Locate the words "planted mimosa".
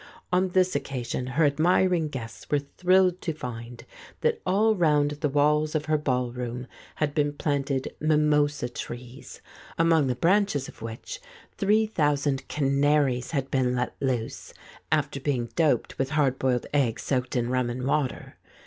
7.33-8.67